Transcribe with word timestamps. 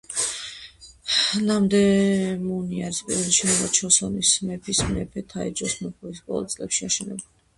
ნამდემუნი 1.49 2.79
არის 2.87 3.01
პირველი 3.09 3.35
შენობა 3.39 3.69
ჩოსონის 3.79 4.31
მეფის 4.47 4.81
მეფე 4.95 5.25
თაეჯოს 5.35 5.77
მეფობის 5.83 6.25
ბოლო 6.31 6.51
წლებში 6.57 6.89
აშენებული. 6.91 7.27